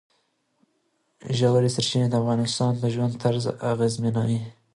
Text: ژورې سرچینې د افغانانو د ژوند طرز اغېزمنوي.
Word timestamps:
ژورې 1.37 1.69
سرچینې 1.75 2.07
د 2.09 2.13
افغانانو 2.21 2.75
د 2.81 2.85
ژوند 2.93 3.13
طرز 3.23 3.43
اغېزمنوي. 3.71 4.39